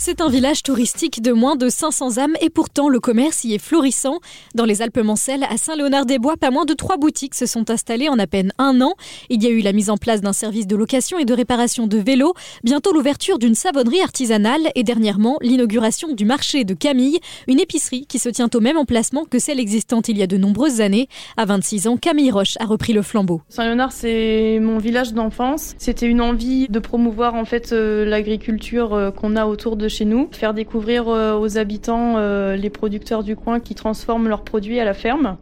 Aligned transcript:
C'est 0.00 0.20
un 0.20 0.28
village 0.28 0.62
touristique 0.62 1.20
de 1.22 1.32
moins 1.32 1.56
de 1.56 1.68
500 1.68 2.18
âmes 2.18 2.36
et 2.40 2.50
pourtant 2.50 2.88
le 2.88 3.00
commerce 3.00 3.42
y 3.42 3.54
est 3.54 3.58
florissant. 3.58 4.20
Dans 4.54 4.64
les 4.64 4.80
Alpes-Mancelles, 4.80 5.42
à 5.50 5.56
Saint-Léonard-des-Bois, 5.56 6.36
pas 6.36 6.52
moins 6.52 6.64
de 6.64 6.72
trois 6.72 6.98
boutiques 6.98 7.34
se 7.34 7.46
sont 7.46 7.68
installées 7.68 8.08
en 8.08 8.16
à 8.20 8.28
peine 8.28 8.52
un 8.58 8.80
an. 8.80 8.94
Il 9.28 9.42
y 9.42 9.48
a 9.48 9.50
eu 9.50 9.60
la 9.60 9.72
mise 9.72 9.90
en 9.90 9.96
place 9.96 10.20
d'un 10.20 10.32
service 10.32 10.68
de 10.68 10.76
location 10.76 11.18
et 11.18 11.24
de 11.24 11.34
réparation 11.34 11.88
de 11.88 11.98
vélos, 11.98 12.32
bientôt 12.62 12.92
l'ouverture 12.92 13.40
d'une 13.40 13.56
savonnerie 13.56 14.00
artisanale 14.00 14.70
et 14.76 14.84
dernièrement 14.84 15.36
l'inauguration 15.42 16.12
du 16.12 16.24
marché 16.24 16.62
de 16.62 16.74
Camille, 16.74 17.18
une 17.48 17.58
épicerie 17.58 18.06
qui 18.06 18.20
se 18.20 18.28
tient 18.28 18.48
au 18.54 18.60
même 18.60 18.78
emplacement 18.78 19.24
que 19.24 19.40
celle 19.40 19.58
existante 19.58 20.08
il 20.08 20.16
y 20.16 20.22
a 20.22 20.28
de 20.28 20.36
nombreuses 20.36 20.80
années. 20.80 21.08
À 21.36 21.44
26 21.44 21.88
ans, 21.88 21.96
Camille 21.96 22.30
Roche 22.30 22.54
a 22.60 22.66
repris 22.66 22.92
le 22.92 23.02
flambeau. 23.02 23.42
Saint-Léonard, 23.48 23.90
c'est 23.90 24.60
mon 24.62 24.78
village 24.78 25.12
d'enfance. 25.12 25.74
C'était 25.78 26.06
une 26.06 26.20
envie 26.20 26.68
de 26.68 26.78
promouvoir 26.78 27.34
en 27.34 27.44
fait 27.44 27.72
euh, 27.72 28.04
l'agriculture 28.04 28.94
euh, 28.94 29.10
qu'on 29.10 29.34
a 29.34 29.44
autour 29.46 29.76
de 29.76 29.87
chez 29.88 30.04
nous, 30.04 30.28
faire 30.32 30.54
découvrir 30.54 31.08
euh, 31.08 31.38
aux 31.38 31.58
habitants 31.58 32.14
euh, 32.16 32.56
les 32.56 32.70
producteurs 32.70 33.22
du 33.22 33.36
coin 33.36 33.60
qui 33.60 33.74
transforment 33.74 34.28
leurs 34.28 34.42
produits 34.42 34.80
à 34.80 34.84
la 34.84 34.94
ferme 34.94 35.36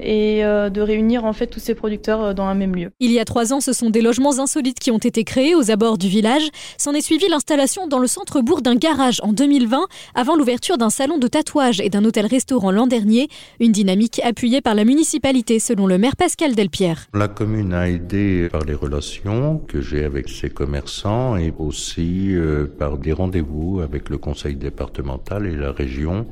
et 0.00 0.44
euh, 0.44 0.70
de 0.70 0.80
réunir 0.80 1.24
en 1.24 1.32
fait 1.32 1.46
tous 1.46 1.60
ces 1.60 1.74
producteurs 1.74 2.34
dans 2.34 2.44
un 2.44 2.54
même 2.54 2.74
lieu. 2.74 2.90
Il 3.00 3.10
y 3.10 3.18
a 3.18 3.24
trois 3.24 3.52
ans, 3.52 3.60
ce 3.60 3.72
sont 3.72 3.90
des 3.90 4.02
logements 4.02 4.38
insolites 4.38 4.78
qui 4.78 4.90
ont 4.90 4.98
été 4.98 5.24
créés 5.24 5.54
aux 5.54 5.70
abords 5.70 5.98
du 5.98 6.08
village. 6.08 6.48
S'en 6.78 6.92
est 6.92 7.00
suivi 7.00 7.28
l'installation 7.28 7.86
dans 7.86 7.98
le 7.98 8.06
centre-bourg 8.06 8.62
d'un 8.62 8.74
garage 8.76 9.20
en 9.22 9.32
2020, 9.32 9.86
avant 10.14 10.36
l'ouverture 10.36 10.78
d'un 10.78 10.90
salon 10.90 11.18
de 11.18 11.28
tatouage 11.28 11.80
et 11.80 11.90
d'un 11.90 12.04
hôtel-restaurant 12.04 12.70
l'an 12.70 12.86
dernier. 12.86 13.28
Une 13.60 13.72
dynamique 13.72 14.20
appuyée 14.24 14.60
par 14.60 14.74
la 14.74 14.84
municipalité, 14.84 15.58
selon 15.58 15.86
le 15.86 15.98
maire 15.98 16.16
Pascal 16.16 16.54
Delpierre. 16.54 17.06
La 17.14 17.28
commune 17.28 17.72
a 17.72 17.88
aidé 17.88 18.48
par 18.50 18.64
les 18.64 18.74
relations 18.74 19.58
que 19.58 19.80
j'ai 19.80 20.04
avec 20.04 20.28
ses 20.28 20.50
commerçants 20.50 21.36
et 21.36 21.52
aussi 21.58 22.34
euh, 22.34 22.66
par 22.66 22.98
des 22.98 23.12
rendez-vous 23.12 23.80
avec 23.80 24.08
le 24.08 24.18
conseil 24.18 24.56
départemental 24.56 25.46
et 25.46 25.56
la 25.56 25.72
région 25.72 26.26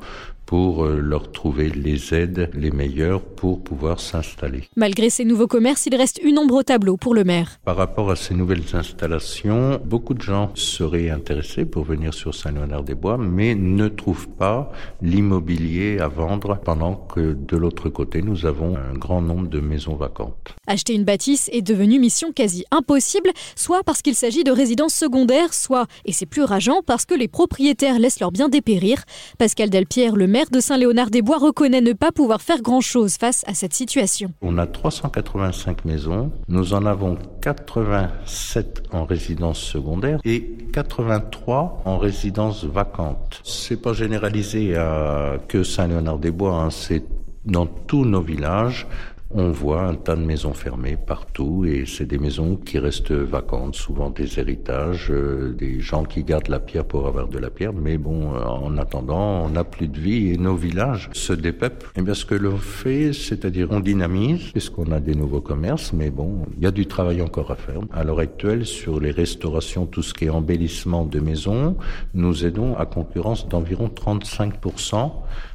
pour 0.52 0.84
euh, 0.84 1.00
leur 1.00 1.32
trouver 1.32 1.70
les 1.70 2.12
aides 2.12 2.50
les 2.52 2.70
meilleures 2.70 3.22
pour 3.22 3.64
pouvoir 3.64 3.98
s'installer. 4.00 4.64
Malgré 4.76 5.08
ces 5.08 5.24
nouveaux 5.24 5.46
commerces, 5.46 5.86
il 5.86 5.96
reste 5.96 6.20
une 6.22 6.38
ombre 6.38 6.56
au 6.56 6.62
tableau 6.62 6.98
pour 6.98 7.14
le 7.14 7.24
maire. 7.24 7.58
Par 7.64 7.74
rapport 7.74 8.10
à 8.10 8.16
ces 8.16 8.34
nouvelles 8.34 8.74
installations, 8.74 9.80
beaucoup 9.82 10.12
de 10.12 10.20
gens 10.20 10.50
seraient 10.54 11.08
intéressés 11.08 11.64
pour 11.64 11.84
venir 11.84 12.12
sur 12.12 12.34
Saint-Léonard-des-Bois, 12.34 13.16
mais 13.16 13.54
ne 13.54 13.88
trouvent 13.88 14.28
pas 14.28 14.70
l'immobilier 15.00 16.00
à 16.00 16.08
vendre 16.08 16.58
pendant 16.62 16.96
que 16.96 17.32
de 17.32 17.56
l'autre 17.56 17.88
côté, 17.88 18.20
nous 18.20 18.44
avons 18.44 18.76
un 18.76 18.92
grand 18.92 19.22
nombre 19.22 19.48
de 19.48 19.60
maisons 19.60 19.96
vacantes. 19.96 20.54
Acheter 20.66 20.92
une 20.92 21.04
bâtisse 21.04 21.48
est 21.50 21.62
devenu 21.62 21.98
mission 21.98 22.30
quasi 22.30 22.66
impossible, 22.70 23.30
soit 23.56 23.82
parce 23.84 24.02
qu'il 24.02 24.14
s'agit 24.14 24.44
de 24.44 24.52
résidences 24.52 24.94
secondaires, 24.94 25.54
soit, 25.54 25.86
et 26.04 26.12
c'est 26.12 26.26
plus 26.26 26.42
rageant, 26.42 26.82
parce 26.84 27.06
que 27.06 27.14
les 27.14 27.28
propriétaires 27.28 27.98
laissent 27.98 28.20
leurs 28.20 28.32
biens 28.32 28.50
dépérir. 28.50 29.02
Pascal 29.38 29.70
Delpierre, 29.70 30.14
le 30.14 30.26
maire 30.26 30.41
de 30.50 30.60
Saint-Léonard-des-Bois, 30.60 31.38
reconnaît 31.38 31.80
ne 31.80 31.92
pas 31.92 32.12
pouvoir 32.12 32.40
faire 32.42 32.62
grand-chose 32.62 33.16
face 33.16 33.44
à 33.46 33.54
cette 33.54 33.74
situation. 33.74 34.30
On 34.40 34.58
a 34.58 34.66
385 34.66 35.84
maisons, 35.84 36.32
nous 36.48 36.74
en 36.74 36.86
avons 36.86 37.16
87 37.40 38.82
en 38.92 39.04
résidence 39.04 39.58
secondaire 39.60 40.20
et 40.24 40.56
83 40.72 41.82
en 41.84 41.98
résidence 41.98 42.64
vacante. 42.64 43.40
C'est 43.44 43.80
pas 43.80 43.92
généralisé 43.92 44.76
à 44.76 45.38
que 45.48 45.62
Saint-Léonard-des-Bois, 45.62 46.54
hein, 46.54 46.70
c'est 46.70 47.04
dans 47.44 47.66
tous 47.66 48.04
nos 48.04 48.20
villages 48.20 48.86
on 49.34 49.50
voit 49.50 49.82
un 49.82 49.94
tas 49.94 50.16
de 50.16 50.24
maisons 50.24 50.52
fermées 50.52 50.96
partout 50.96 51.64
et 51.64 51.84
c'est 51.86 52.04
des 52.04 52.18
maisons 52.18 52.56
qui 52.56 52.78
restent 52.78 53.12
vacantes, 53.12 53.74
souvent 53.74 54.10
des 54.10 54.38
héritages, 54.38 55.08
euh, 55.10 55.52
des 55.52 55.80
gens 55.80 56.04
qui 56.04 56.22
gardent 56.24 56.48
la 56.48 56.60
pierre 56.60 56.84
pour 56.84 57.06
avoir 57.06 57.28
de 57.28 57.38
la 57.38 57.50
pierre, 57.50 57.72
mais 57.72 57.96
bon, 57.96 58.34
euh, 58.34 58.44
en 58.44 58.76
attendant, 58.78 59.44
on 59.44 59.50
n'a 59.50 59.64
plus 59.64 59.88
de 59.88 59.98
vie 59.98 60.32
et 60.32 60.36
nos 60.36 60.54
villages 60.54 61.08
se 61.12 61.32
dépeuplent. 61.32 61.90
Et 61.96 62.02
bien 62.02 62.14
ce 62.14 62.24
que 62.24 62.34
l'on 62.34 62.56
fait, 62.56 63.12
c'est-à-dire 63.12 63.68
on 63.70 63.80
dynamise, 63.80 64.50
puisqu'on 64.52 64.92
a 64.92 65.00
des 65.00 65.14
nouveaux 65.14 65.40
commerces, 65.40 65.92
mais 65.92 66.10
bon, 66.10 66.46
il 66.56 66.64
y 66.64 66.66
a 66.66 66.70
du 66.70 66.86
travail 66.86 67.22
encore 67.22 67.50
à 67.50 67.56
faire. 67.56 67.80
À 67.92 68.04
l'heure 68.04 68.20
actuelle, 68.20 68.66
sur 68.66 69.00
les 69.00 69.10
restaurations, 69.10 69.86
tout 69.86 70.02
ce 70.02 70.12
qui 70.14 70.26
est 70.26 70.30
embellissement 70.30 71.04
de 71.04 71.20
maisons, 71.20 71.76
nous 72.14 72.44
aidons 72.44 72.76
à 72.76 72.86
concurrence 72.86 73.48
d'environ 73.48 73.88
35% 73.88 75.10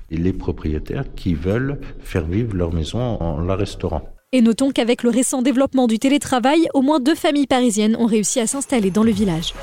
les 0.09 0.33
propriétaires 0.33 1.05
qui 1.15 1.33
veulent 1.33 1.79
faire 1.99 2.25
vivre 2.25 2.55
leur 2.55 2.73
maison 2.73 2.99
en 2.99 3.39
la 3.41 3.55
restaurant. 3.55 4.01
Et 4.33 4.41
notons 4.41 4.71
qu'avec 4.71 5.03
le 5.03 5.09
récent 5.09 5.41
développement 5.41 5.87
du 5.87 5.99
télétravail, 5.99 6.67
au 6.73 6.81
moins 6.81 6.99
deux 6.99 7.15
familles 7.15 7.47
parisiennes 7.47 7.95
ont 7.95 8.05
réussi 8.05 8.39
à 8.39 8.47
s'installer 8.47 8.91
dans 8.91 9.03
le 9.03 9.11
village. 9.11 9.53